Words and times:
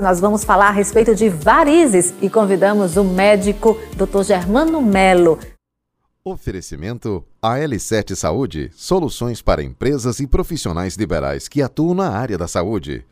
Nós 0.00 0.18
vamos 0.18 0.42
falar 0.44 0.68
a 0.68 0.70
respeito 0.70 1.14
de 1.14 1.28
varizes 1.28 2.14
e 2.22 2.30
convidamos 2.30 2.96
o 2.96 3.04
médico 3.04 3.78
Dr. 3.94 4.22
Germano 4.22 4.80
Melo. 4.80 5.38
Oferecimento 6.24 7.22
AL7 7.42 8.14
Saúde, 8.14 8.70
soluções 8.74 9.42
para 9.42 9.62
empresas 9.62 10.18
e 10.18 10.26
profissionais 10.26 10.96
liberais 10.96 11.48
que 11.48 11.60
atuam 11.60 11.92
na 11.92 12.08
área 12.12 12.38
da 12.38 12.48
saúde. 12.48 13.04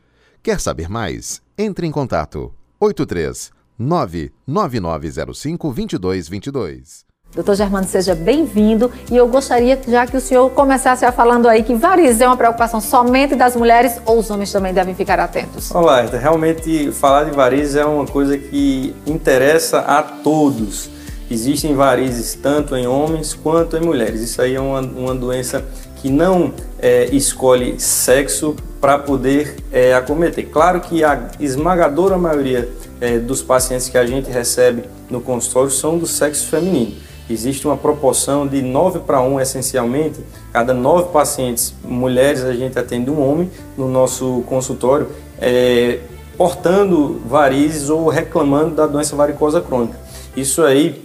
Quer 0.43 0.59
saber 0.61 0.89
mais? 0.89 1.43
Entre 1.59 1.87
em 1.87 1.91
contato 1.91 2.55
83 2.81 3.51
99905 3.79 5.69
2222. 5.69 7.08
Doutor 7.35 7.55
Germano, 7.55 7.87
seja 7.87 8.15
bem-vindo 8.15 8.91
e 9.11 9.17
eu 9.17 9.29
gostaria 9.29 9.79
já 9.87 10.07
que 10.07 10.17
o 10.17 10.21
senhor 10.21 10.49
começasse 10.51 11.05
a 11.05 11.13
falando 11.13 11.47
aí 11.47 11.63
que 11.63 11.75
varizes 11.75 12.23
é 12.23 12.27
uma 12.27 12.39
preocupação 12.39 12.81
somente 12.81 13.37
das 13.37 13.55
mulheres 13.55 14.01
ou 14.07 14.19
os 14.19 14.31
homens 14.31 14.51
também 14.51 14.73
devem 14.73 14.95
ficar 14.95 15.21
atentos? 15.21 15.71
Olá, 15.71 16.01
realmente 16.01 16.91
falar 16.91 17.25
de 17.25 17.33
varizes 17.33 17.77
é 17.77 17.85
uma 17.85 18.07
coisa 18.07 18.39
que 18.39 18.97
interessa 19.07 19.81
a 19.81 20.03
todos. 20.03 20.89
Existem 21.31 21.75
varizes 21.75 22.35
tanto 22.35 22.75
em 22.75 22.87
homens 22.87 23.35
quanto 23.35 23.77
em 23.77 23.81
mulheres. 23.81 24.23
Isso 24.23 24.41
aí 24.41 24.55
é 24.55 24.61
uma, 24.61 24.81
uma 24.81 25.15
doença 25.15 25.63
que 25.97 26.09
não 26.09 26.55
é, 26.79 27.15
escolhe 27.15 27.79
sexo 27.79 28.57
para 28.81 28.99
poder 28.99 29.55
é, 29.71 29.93
acometer. 29.93 30.49
Claro 30.49 30.81
que 30.81 31.05
a 31.05 31.29
esmagadora 31.39 32.17
maioria 32.17 32.71
é, 33.03 33.19
dos 33.19 33.43
pacientes 33.43 33.87
que 33.87 33.99
a 33.99 34.07
gente 34.07 34.31
recebe 34.31 34.85
no 35.11 35.21
consultório 35.21 35.71
são 35.71 35.99
do 35.99 36.07
sexo 36.07 36.47
feminino 36.47 37.07
existe 37.33 37.67
uma 37.67 37.77
proporção 37.77 38.47
de 38.47 38.63
9 38.63 39.01
para 39.01 39.21
1 39.21 39.41
essencialmente. 39.41 40.21
Cada 40.53 40.73
9 40.73 41.11
pacientes 41.13 41.75
mulheres 41.85 42.43
a 42.43 42.53
gente 42.53 42.79
atende 42.79 43.11
um 43.11 43.21
homem 43.21 43.51
no 43.77 43.89
nosso 43.89 44.43
consultório, 44.47 45.09
é, 45.41 46.01
portando 46.37 47.21
varizes 47.27 47.91
ou 47.91 48.09
reclamando 48.09 48.75
da 48.75 48.87
doença 48.87 49.15
varicosa 49.15 49.61
crônica. 49.61 49.99
Isso 50.37 50.63
aí 50.63 51.05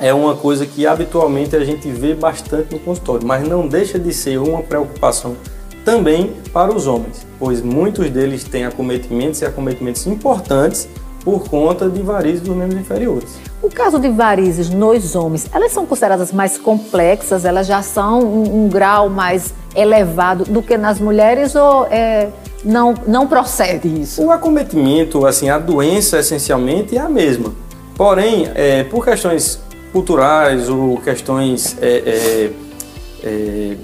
é 0.00 0.12
uma 0.12 0.36
coisa 0.36 0.66
que 0.66 0.86
habitualmente 0.86 1.56
a 1.56 1.64
gente 1.64 1.88
vê 1.90 2.14
bastante 2.14 2.74
no 2.74 2.78
consultório, 2.80 3.26
mas 3.26 3.46
não 3.46 3.66
deixa 3.66 3.98
de 3.98 4.12
ser 4.12 4.38
uma 4.38 4.62
preocupação 4.62 5.36
também 5.84 6.32
para 6.52 6.74
os 6.74 6.86
homens, 6.86 7.24
pois 7.38 7.62
muitos 7.62 8.10
deles 8.10 8.42
têm 8.42 8.64
acometimentos 8.64 9.40
e 9.40 9.44
acometimentos 9.44 10.04
importantes 10.06 10.88
por 11.26 11.48
conta 11.48 11.90
de 11.90 12.00
varizes 12.02 12.40
dos 12.40 12.54
membros 12.54 12.80
inferiores. 12.80 13.40
O 13.60 13.68
caso 13.68 13.98
de 13.98 14.08
varizes 14.08 14.70
nos 14.70 15.16
homens, 15.16 15.50
elas 15.52 15.72
são 15.72 15.84
consideradas 15.84 16.30
mais 16.30 16.56
complexas, 16.56 17.44
elas 17.44 17.66
já 17.66 17.82
são 17.82 18.20
um, 18.20 18.66
um 18.66 18.68
grau 18.68 19.10
mais 19.10 19.52
elevado 19.74 20.44
do 20.44 20.62
que 20.62 20.78
nas 20.78 21.00
mulheres 21.00 21.56
ou 21.56 21.84
é, 21.86 22.28
não, 22.64 22.94
não 23.08 23.26
procede 23.26 23.88
isso? 24.02 24.22
O 24.22 24.30
acometimento, 24.30 25.26
assim, 25.26 25.50
a 25.50 25.58
doença 25.58 26.20
essencialmente 26.20 26.96
é 26.96 27.00
a 27.00 27.08
mesma. 27.08 27.52
Porém, 27.96 28.48
é, 28.54 28.84
por 28.84 29.04
questões 29.04 29.60
culturais 29.92 30.68
ou 30.68 30.96
questões 30.98 31.76
é, 31.82 31.88
é, 31.88 32.50
é 33.24 33.76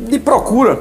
de 0.00 0.18
procura, 0.18 0.80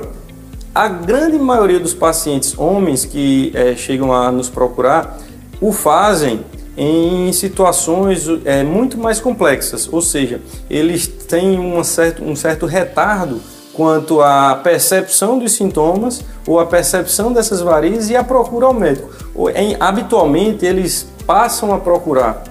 a 0.73 0.87
grande 0.87 1.37
maioria 1.37 1.79
dos 1.79 1.93
pacientes 1.93 2.57
homens 2.57 3.03
que 3.03 3.51
é, 3.53 3.75
chegam 3.75 4.13
a 4.13 4.31
nos 4.31 4.49
procurar 4.49 5.19
o 5.63 5.71
fazem 5.71 6.41
em 6.75 7.31
situações 7.31 8.27
é, 8.43 8.63
muito 8.63 8.97
mais 8.97 9.21
complexas, 9.21 9.87
ou 9.89 10.01
seja, 10.01 10.41
eles 10.69 11.07
têm 11.07 11.57
um 11.57 11.81
certo, 11.85 12.21
um 12.21 12.35
certo 12.35 12.65
retardo 12.65 13.39
quanto 13.71 14.19
à 14.21 14.59
percepção 14.61 15.39
dos 15.39 15.53
sintomas 15.53 16.21
ou 16.45 16.59
a 16.59 16.65
percepção 16.65 17.31
dessas 17.31 17.61
varizes 17.61 18.09
e 18.09 18.15
a 18.15 18.23
procura 18.23 18.65
ao 18.65 18.73
médico. 18.73 19.09
Em, 19.55 19.77
habitualmente, 19.79 20.65
eles 20.65 21.07
passam 21.25 21.73
a 21.73 21.79
procurar 21.79 22.43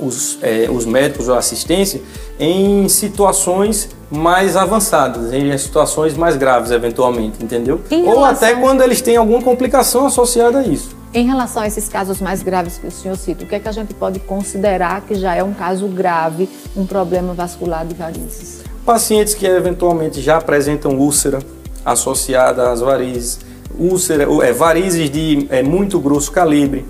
os, 0.00 0.38
é, 0.42 0.68
os 0.68 0.84
médicos 0.84 1.28
ou 1.28 1.36
assistência 1.36 2.02
em 2.40 2.88
situações 2.88 3.88
mais 4.10 4.56
avançadas, 4.56 5.32
em 5.32 5.56
situações 5.56 6.16
mais 6.16 6.36
graves, 6.36 6.72
eventualmente, 6.72 7.42
entendeu? 7.42 7.80
Ou 8.04 8.24
até 8.24 8.56
quando 8.56 8.82
eles 8.82 9.00
têm 9.00 9.16
alguma 9.16 9.42
complicação 9.42 10.06
associada 10.06 10.58
a 10.58 10.62
isso. 10.64 10.97
Em 11.14 11.26
relação 11.26 11.62
a 11.62 11.66
esses 11.66 11.88
casos 11.88 12.20
mais 12.20 12.42
graves 12.42 12.76
que 12.76 12.86
o 12.86 12.90
senhor 12.90 13.16
cita, 13.16 13.44
o 13.44 13.46
que 13.46 13.54
é 13.54 13.58
que 13.58 13.68
a 13.68 13.72
gente 13.72 13.94
pode 13.94 14.20
considerar 14.20 15.00
que 15.00 15.14
já 15.14 15.34
é 15.34 15.42
um 15.42 15.54
caso 15.54 15.86
grave, 15.88 16.48
um 16.76 16.84
problema 16.84 17.32
vascular 17.32 17.86
de 17.86 17.94
varizes? 17.94 18.62
Pacientes 18.84 19.34
que 19.34 19.46
eventualmente 19.46 20.20
já 20.20 20.36
apresentam 20.36 20.98
úlcera 20.98 21.38
associada 21.82 22.70
às 22.70 22.80
varizes, 22.80 23.40
úlcera, 23.78 24.24
é, 24.44 24.52
varizes 24.52 25.10
de 25.10 25.46
é, 25.48 25.62
muito 25.62 25.98
grosso 25.98 26.30
calibre, 26.30 26.84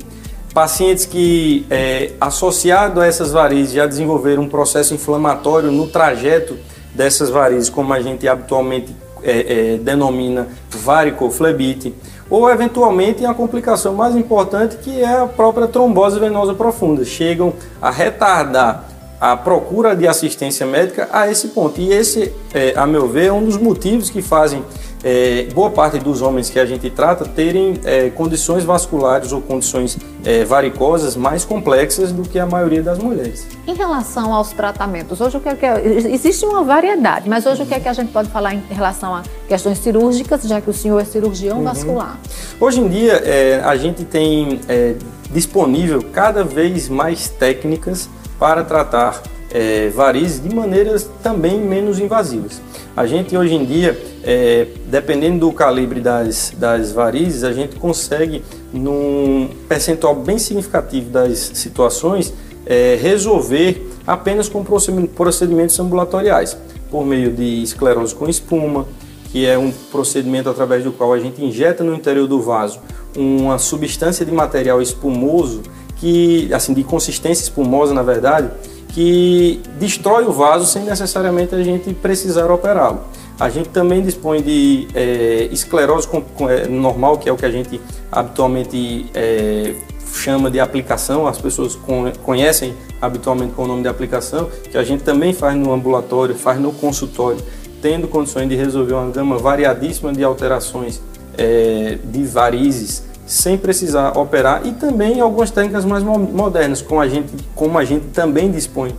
pacientes 0.52 1.04
que, 1.04 1.64
é, 1.70 2.10
associado 2.20 3.00
a 3.00 3.06
essas 3.06 3.30
varizes, 3.30 3.72
já 3.72 3.86
desenvolveram 3.86 4.42
um 4.42 4.48
processo 4.48 4.94
inflamatório 4.94 5.70
no 5.70 5.86
trajeto 5.86 6.56
dessas 6.92 7.30
varizes, 7.30 7.68
como 7.68 7.92
a 7.92 8.00
gente 8.00 8.26
habitualmente 8.26 8.94
é, 9.22 9.74
é, 9.74 9.78
denomina 9.78 10.48
varicoflebite, 10.70 11.94
ou 12.30 12.50
eventualmente 12.50 13.24
a 13.24 13.32
complicação 13.32 13.94
mais 13.94 14.14
importante 14.14 14.76
que 14.78 15.02
é 15.02 15.20
a 15.20 15.26
própria 15.26 15.66
trombose 15.66 16.18
venosa 16.18 16.54
profunda. 16.54 17.04
Chegam 17.04 17.52
a 17.80 17.90
retardar 17.90 18.84
a 19.20 19.36
procura 19.36 19.96
de 19.96 20.06
assistência 20.06 20.64
médica 20.64 21.08
a 21.12 21.28
esse 21.30 21.48
ponto. 21.48 21.80
E 21.80 21.92
esse, 21.92 22.32
é, 22.54 22.72
a 22.76 22.86
meu 22.86 23.08
ver, 23.08 23.26
é 23.26 23.32
um 23.32 23.44
dos 23.44 23.56
motivos 23.56 24.10
que 24.10 24.22
fazem 24.22 24.64
é, 25.02 25.46
boa 25.54 25.70
parte 25.70 25.98
dos 25.98 26.22
homens 26.22 26.50
que 26.50 26.58
a 26.58 26.66
gente 26.66 26.90
trata 26.90 27.24
terem 27.24 27.80
é, 27.84 28.10
condições 28.10 28.64
vasculares 28.64 29.32
ou 29.32 29.40
condições 29.40 29.96
é, 30.24 30.44
varicosas 30.44 31.16
mais 31.16 31.44
complexas 31.44 32.10
do 32.12 32.22
que 32.22 32.38
a 32.38 32.46
maioria 32.46 32.82
das 32.82 32.98
mulheres. 32.98 33.46
Em 33.66 33.74
relação 33.74 34.32
aos 34.34 34.50
tratamentos, 34.50 35.20
hoje 35.20 35.36
o 35.36 35.40
que, 35.40 35.48
é 35.48 35.54
que 35.54 35.66
existe 36.08 36.44
uma 36.44 36.64
variedade, 36.64 37.28
mas 37.28 37.46
hoje 37.46 37.62
o 37.62 37.66
que 37.66 37.74
é 37.74 37.80
que 37.80 37.88
a 37.88 37.92
gente 37.92 38.12
pode 38.12 38.28
falar 38.28 38.54
em 38.54 38.62
relação 38.70 39.14
a 39.14 39.22
questões 39.46 39.78
cirúrgicas, 39.78 40.42
já 40.42 40.60
que 40.60 40.70
o 40.70 40.74
senhor 40.74 41.00
é 41.00 41.04
cirurgião 41.04 41.58
uhum. 41.58 41.64
vascular? 41.64 42.18
Hoje 42.60 42.80
em 42.80 42.88
dia 42.88 43.14
é, 43.24 43.62
a 43.64 43.76
gente 43.76 44.04
tem 44.04 44.60
é, 44.68 44.94
disponível 45.30 46.02
cada 46.12 46.42
vez 46.42 46.88
mais 46.88 47.28
técnicas 47.28 48.08
para 48.38 48.64
tratar 48.64 49.22
é, 49.50 49.88
varizes 49.88 50.42
de 50.42 50.54
maneiras 50.54 51.08
também 51.22 51.60
menos 51.60 51.98
invasivas. 51.98 52.60
A 52.96 53.06
gente 53.06 53.36
hoje 53.36 53.54
em 53.54 53.64
dia, 53.64 54.00
é, 54.22 54.66
dependendo 54.86 55.46
do 55.46 55.52
calibre 55.52 56.00
das, 56.00 56.52
das 56.56 56.92
varizes, 56.92 57.44
a 57.44 57.52
gente 57.52 57.76
consegue, 57.76 58.42
num 58.72 59.48
percentual 59.68 60.14
bem 60.14 60.38
significativo 60.38 61.10
das 61.10 61.38
situações, 61.54 62.32
é, 62.66 62.98
resolver 63.00 63.90
apenas 64.06 64.48
com 64.48 64.64
procedimentos 64.64 65.78
ambulatoriais, 65.80 66.56
por 66.90 67.04
meio 67.04 67.32
de 67.32 67.62
esclerose 67.62 68.14
com 68.14 68.28
espuma, 68.28 68.86
que 69.30 69.46
é 69.46 69.58
um 69.58 69.70
procedimento 69.90 70.48
através 70.48 70.84
do 70.84 70.92
qual 70.92 71.12
a 71.12 71.18
gente 71.18 71.42
injeta 71.42 71.84
no 71.84 71.94
interior 71.94 72.26
do 72.26 72.40
vaso 72.40 72.80
uma 73.16 73.58
substância 73.58 74.24
de 74.24 74.32
material 74.32 74.80
espumoso 74.80 75.62
que, 75.96 76.52
assim, 76.52 76.72
de 76.72 76.84
consistência 76.84 77.42
espumosa, 77.42 77.92
na 77.92 78.02
verdade, 78.02 78.50
que 78.98 79.60
destrói 79.78 80.24
o 80.24 80.32
vaso 80.32 80.66
sem 80.66 80.82
necessariamente 80.82 81.54
a 81.54 81.62
gente 81.62 81.94
precisar 81.94 82.50
operá-lo. 82.50 83.02
A 83.38 83.48
gente 83.48 83.68
também 83.68 84.02
dispõe 84.02 84.42
de 84.42 84.88
é, 84.92 85.48
esclerose 85.52 86.08
é, 86.48 86.66
normal, 86.66 87.16
que 87.16 87.28
é 87.28 87.32
o 87.32 87.36
que 87.36 87.46
a 87.46 87.50
gente 87.50 87.80
habitualmente 88.10 89.06
é, 89.14 89.76
chama 90.12 90.50
de 90.50 90.58
aplicação, 90.58 91.28
as 91.28 91.40
pessoas 91.40 91.76
con 91.76 92.10
conhecem 92.24 92.74
habitualmente 93.00 93.52
com 93.52 93.62
o 93.62 93.68
nome 93.68 93.82
de 93.82 93.88
aplicação, 93.88 94.50
que 94.68 94.76
a 94.76 94.82
gente 94.82 95.04
também 95.04 95.32
faz 95.32 95.56
no 95.56 95.72
ambulatório, 95.72 96.34
faz 96.34 96.58
no 96.58 96.72
consultório, 96.72 97.38
tendo 97.80 98.08
condições 98.08 98.48
de 98.48 98.56
resolver 98.56 98.94
uma 98.94 99.12
gama 99.12 99.38
variadíssima 99.38 100.12
de 100.12 100.24
alterações 100.24 101.00
é, 101.36 101.98
de 102.02 102.24
varizes 102.24 103.04
sem 103.28 103.58
precisar 103.58 104.16
operar 104.16 104.66
e 104.66 104.72
também 104.72 105.20
algumas 105.20 105.50
técnicas 105.50 105.84
mais 105.84 106.02
modernas, 106.02 106.80
como 106.80 106.98
a 106.98 107.06
gente, 107.06 107.30
como 107.54 107.78
a 107.78 107.84
gente 107.84 108.06
também 108.06 108.50
dispõe 108.50 108.96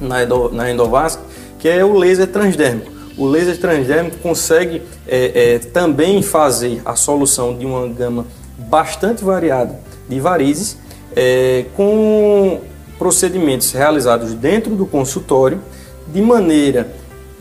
na, 0.00 0.22
endo, 0.22 0.48
na 0.52 0.70
endovasc, 0.70 1.20
que 1.58 1.68
é 1.68 1.84
o 1.84 1.92
laser 1.92 2.28
transdérmico. 2.28 2.92
O 3.18 3.26
laser 3.26 3.58
transdérmico 3.58 4.18
consegue 4.18 4.80
é, 5.08 5.54
é, 5.54 5.58
também 5.58 6.22
fazer 6.22 6.80
a 6.84 6.94
solução 6.94 7.56
de 7.58 7.66
uma 7.66 7.88
gama 7.88 8.26
bastante 8.56 9.24
variada 9.24 9.76
de 10.08 10.20
varizes 10.20 10.78
é, 11.16 11.64
com 11.76 12.60
procedimentos 12.96 13.72
realizados 13.72 14.34
dentro 14.34 14.76
do 14.76 14.86
consultório 14.86 15.60
de 16.06 16.22
maneira 16.22 16.88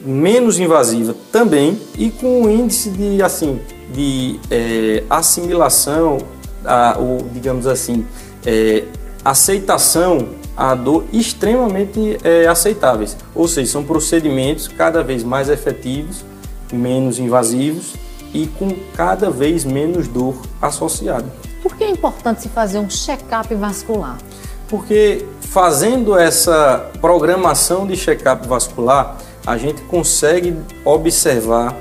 menos 0.04 0.60
invasiva 0.60 1.16
também 1.32 1.80
e 1.98 2.10
com 2.10 2.44
um 2.44 2.50
índice 2.50 2.90
de 2.90 3.22
assim 3.22 3.60
de 3.94 4.40
é, 4.50 5.04
assimilação, 5.10 6.18
a, 6.66 6.98
o, 7.00 7.30
digamos 7.32 7.68
assim, 7.68 8.06
é, 8.46 8.84
aceitação 9.24 10.30
à 10.58 10.76
dor 10.76 11.06
extremamente 11.14 12.18
é, 12.24 12.48
aceitáveis. 12.48 13.16
Ou 13.34 13.48
seja, 13.48 13.72
são 13.72 13.84
procedimentos 13.84 14.68
cada 14.68 15.04
vez 15.04 15.24
mais 15.24 15.48
efetivos, 15.48 16.26
menos 16.72 17.20
invasivos 17.20 17.94
e 18.34 18.48
com 18.48 18.76
cada 18.96 19.30
vez 19.30 19.64
menos 19.64 20.08
dor 20.08 20.36
associada. 20.62 21.32
Por 21.62 21.76
que 21.76 21.84
é 21.84 21.90
importante 21.90 22.42
se 22.42 22.50
fazer 22.50 22.80
um 22.80 22.90
check-up 22.90 23.54
vascular? 23.56 24.18
Porque 24.68 25.24
fazendo 25.40 26.18
essa 26.18 26.90
programação 27.00 27.86
de 27.86 27.96
check-up 27.96 28.48
vascular, 28.48 29.18
a 29.46 29.58
gente 29.58 29.82
consegue 29.84 30.56
observar 30.86 31.78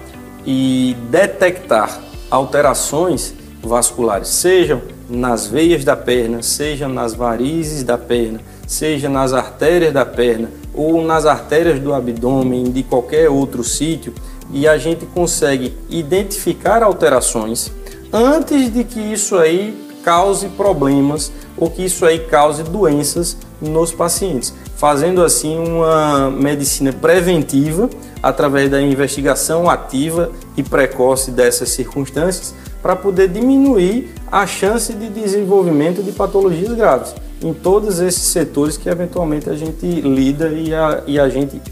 e 0.47 0.97
detectar 1.11 2.00
alterações 2.31 3.35
vasculares, 3.62 4.29
sejam 4.29 4.82
nas 5.09 5.47
veias 5.47 5.85
da 5.85 5.94
perna, 5.94 6.43
sejam 6.43 6.88
nas 6.88 7.14
varizes 7.14 7.85
da 7.85 7.97
perna, 7.97 8.41
seja 8.67 9.09
nas 9.09 9.32
artérias 9.32 9.93
da 9.93 10.05
perna 10.05 10.50
ou 10.75 11.05
nas 11.05 11.26
artérias 11.26 11.79
do 11.79 11.93
abdômen, 11.93 12.64
de 12.64 12.82
qualquer 12.82 13.29
outro 13.29 13.62
sítio, 13.62 14.14
e 14.53 14.67
a 14.67 14.76
gente 14.79 15.06
consegue 15.06 15.76
identificar 15.88 16.82
alterações 16.82 17.70
antes 18.12 18.73
de 18.73 18.85
que 18.85 19.00
isso 19.00 19.37
aí 19.37 19.79
cause 20.03 20.49
problemas 20.49 21.31
ou 21.56 21.70
que 21.70 21.85
isso 21.85 22.05
aí 22.05 22.19
cause 22.19 22.62
doenças 22.62 23.37
nos 23.61 23.93
pacientes, 23.93 24.53
fazendo 24.82 25.23
assim 25.23 25.56
uma 25.61 26.29
medicina 26.29 26.93
preventiva 26.93 27.88
através 28.20 28.69
da 28.69 28.82
investigação 28.82 29.70
ativa 29.70 30.32
e 30.56 30.62
precoce 30.64 31.31
dessas 31.31 31.69
circunstâncias 31.69 32.52
para 32.82 32.96
poder 32.96 33.29
diminuir 33.29 34.12
a 34.26 34.44
chance 34.44 34.93
de 34.93 35.08
desenvolvimento 35.08 36.02
de 36.02 36.11
patologias 36.11 36.73
graves 36.73 37.14
em 37.40 37.55
todos 37.55 38.00
esses 38.00 38.23
setores 38.23 38.76
que 38.76 38.88
eventualmente 38.88 39.49
a 39.49 39.55
gente 39.55 39.87
lida 39.87 40.49
e 40.49 40.75
a, 40.75 41.05
e 41.06 41.17
a 41.17 41.28
gente 41.28 41.62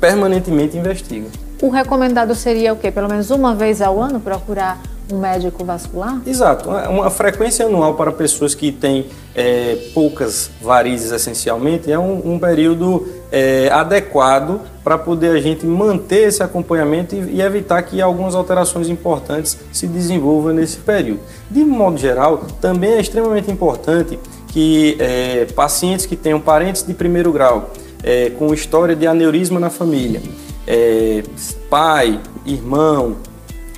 permanentemente 0.00 0.76
investiga. 0.76 1.28
O 1.62 1.70
recomendado 1.70 2.34
seria 2.34 2.72
o 2.72 2.76
quê? 2.76 2.90
Pelo 2.90 3.08
menos 3.08 3.30
uma 3.30 3.54
vez 3.54 3.80
ao 3.80 4.02
ano 4.02 4.18
procurar 4.18 4.82
um 5.12 5.18
médico 5.18 5.64
vascular? 5.64 6.20
Exato, 6.26 6.68
uma 6.68 7.10
frequência 7.10 7.66
anual 7.66 7.94
para 7.94 8.12
pessoas 8.12 8.54
que 8.54 8.70
têm 8.72 9.06
é, 9.34 9.76
poucas 9.94 10.50
varizes 10.60 11.12
essencialmente 11.12 11.90
é 11.90 11.98
um, 11.98 12.34
um 12.34 12.38
período 12.38 13.06
é, 13.30 13.68
adequado 13.72 14.60
para 14.82 14.98
poder 14.98 15.36
a 15.36 15.40
gente 15.40 15.64
manter 15.64 16.28
esse 16.28 16.42
acompanhamento 16.42 17.14
e, 17.14 17.36
e, 17.36 17.40
evitar 17.40 17.82
que 17.82 18.00
algumas 18.02 18.34
alterações 18.34 18.88
importantes 18.88 19.56
se 19.72 19.86
desenvolvam 19.86 20.52
nesse 20.52 20.78
período. 20.78 21.20
De 21.50 21.64
modo 21.64 21.96
geral, 21.96 22.38
também 22.60 22.92
é 22.92 23.00
extremamente 23.00 23.50
importante 23.50 24.18
que 24.48 24.96
é, 24.98 25.46
pacientes 25.54 26.06
que 26.06 26.16
tenham 26.16 26.40
parentes 26.40 26.82
de 26.82 26.92
primeiro 26.92 27.32
grau 27.32 27.70
é, 28.02 28.30
com 28.30 28.52
história 28.52 28.96
de 28.96 29.06
aneurisma 29.06 29.60
na 29.60 29.70
família, 29.70 30.20
é, 30.66 31.22
pai, 31.68 32.20
irmão, 32.44 33.16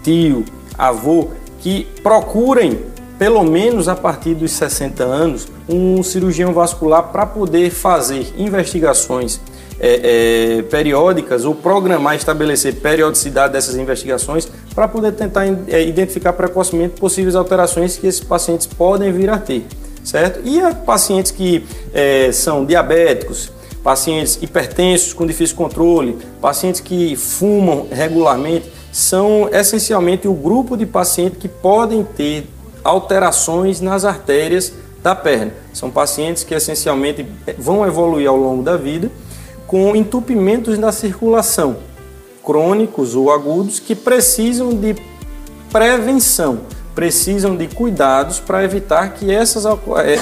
tio, 0.03 0.45
avô, 0.89 1.29
que 1.61 1.87
procurem, 2.03 2.81
pelo 3.19 3.45
menos 3.45 3.89
a 3.89 3.95
partir 3.95 4.35
dos 4.35 4.51
60 4.53 5.05
anos, 5.05 5.47
um 5.69 6.03
cirurgião 6.03 6.53
vascular 6.53 7.05
para 7.13 7.25
poder 7.25 7.71
fazer 7.71 8.35
investigações 8.37 9.41
é, 9.79 10.59
é, 10.59 10.63
periódicas 10.63 11.45
ou 11.45 11.55
programar, 11.55 12.17
estabelecer 12.17 12.75
periodicidade 12.77 13.53
dessas 13.53 13.77
investigações 13.77 14.49
para 14.75 14.89
poder 14.89 15.13
tentar 15.13 15.47
é, 15.69 15.85
identificar 15.85 16.33
precocemente 16.33 17.01
possíveis 17.01 17.37
alterações 17.37 17.97
que 17.97 18.07
esses 18.07 18.21
pacientes 18.21 18.67
podem 18.67 19.13
vir 19.13 19.31
a 19.31 19.39
ter, 19.39 19.65
certo? 20.03 20.41
E 20.45 20.61
a 20.61 20.75
pacientes 20.75 21.31
que 21.31 21.65
é, 21.95 22.33
são 22.33 22.65
diabéticos, 22.65 23.53
pacientes 23.85 24.39
hipertensos 24.43 25.13
com 25.13 25.27
difícil 25.27 25.57
controle, 25.57 26.19
pacientes 26.41 26.81
que 26.81 27.15
fumam 27.17 27.87
regularmente, 27.91 28.82
são 28.93 29.49
essencialmente 29.51 30.29
o 30.29 30.35
grupo 30.35 30.77
de 30.77 30.85
pacientes 30.85 31.39
que 31.39 31.49
podem 31.49 32.05
ter 32.05 32.47
alterações 32.85 33.81
nas 33.81 34.05
artérias 34.05 34.73
da 35.03 35.15
perna. 35.15 35.53
São 35.73 35.91
pacientes 35.91 36.45
que 36.45 36.55
essencialmente 36.55 37.27
vão 37.59 37.87
evoluir 37.87 38.29
ao 38.29 38.37
longo 38.37 38.63
da 38.63 38.77
vida 38.77 39.11
com 39.67 39.97
entupimentos 39.97 40.77
da 40.77 40.93
circulação, 40.93 41.79
crônicos 42.45 43.15
ou 43.15 43.33
agudos, 43.33 43.81
que 43.81 43.95
precisam 43.95 44.75
de 44.75 44.95
prevenção, 45.71 46.61
precisam 46.95 47.57
de 47.57 47.67
cuidados 47.69 48.39
para 48.39 48.63
evitar 48.63 49.15
que 49.15 49.33
essas, 49.33 49.65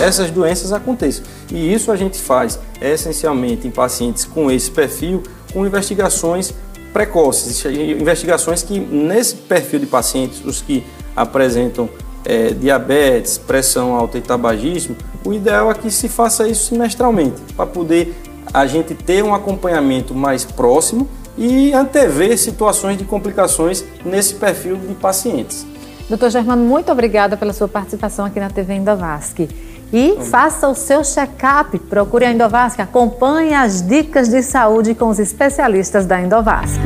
essas 0.00 0.30
doenças 0.30 0.72
aconteçam. 0.72 1.24
E 1.50 1.74
isso 1.74 1.90
a 1.90 1.96
gente 1.96 2.16
faz 2.16 2.60
essencialmente 2.80 3.66
em 3.66 3.72
pacientes 3.72 4.24
com 4.24 4.48
esse 4.48 4.70
perfil, 4.70 5.24
com 5.52 5.66
investigações 5.66 6.54
precoces, 6.92 7.64
investigações 7.64 8.62
que 8.62 8.78
nesse 8.78 9.34
perfil 9.36 9.80
de 9.80 9.86
pacientes, 9.86 10.44
os 10.44 10.60
que 10.60 10.84
apresentam 11.14 11.88
é, 12.24 12.50
diabetes, 12.50 13.38
pressão 13.38 13.94
alta 13.94 14.18
e 14.18 14.20
tabagismo, 14.20 14.96
o 15.24 15.32
ideal 15.32 15.70
é 15.70 15.74
que 15.74 15.90
se 15.90 16.08
faça 16.08 16.48
isso 16.48 16.66
semestralmente, 16.66 17.40
para 17.56 17.66
poder 17.66 18.14
a 18.52 18.66
gente 18.66 18.94
ter 18.94 19.22
um 19.22 19.34
acompanhamento 19.34 20.14
mais 20.14 20.44
próximo 20.44 21.08
e 21.38 21.72
antever 21.72 22.36
situações 22.36 22.98
de 22.98 23.04
complicações 23.04 23.84
nesse 24.04 24.34
perfil 24.34 24.76
de 24.76 24.94
pacientes. 24.94 25.66
Doutor 26.08 26.28
Germano, 26.30 26.64
muito 26.64 26.90
obrigada 26.90 27.36
pela 27.36 27.52
sua 27.52 27.68
participação 27.68 28.24
aqui 28.24 28.40
na 28.40 28.50
TV 28.50 28.74
Endovasc. 28.74 29.48
E 29.92 30.18
faça 30.30 30.68
o 30.68 30.74
seu 30.74 31.02
check-up, 31.02 31.78
procure 31.80 32.24
a 32.24 32.32
Endovasc, 32.32 32.80
acompanhe 32.80 33.54
as 33.54 33.82
dicas 33.82 34.28
de 34.28 34.42
saúde 34.42 34.94
com 34.94 35.08
os 35.08 35.18
especialistas 35.18 36.06
da 36.06 36.20
Endovasc. 36.20 36.78